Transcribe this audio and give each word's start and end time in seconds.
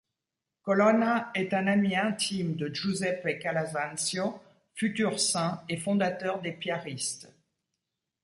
Colonna 0.63 1.29
est 1.35 1.53
un 1.53 1.67
ami 1.67 1.95
intime 1.95 2.55
de 2.55 2.73
Giuseppe 2.73 3.37
Calasanzio, 3.39 4.41
futur 4.73 5.19
saint 5.19 5.63
et 5.69 5.77
fondateur 5.77 6.41
des 6.41 6.53
piaristes. 6.53 7.31